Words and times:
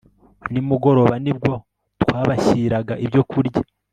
nimugoroba 0.51 1.15
nibwo 1.23 1.51
twabashyiraga 2.01 2.93
ibyo 3.05 3.21
kurya 3.29 3.61